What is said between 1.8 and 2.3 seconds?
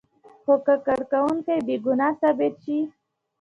ګناه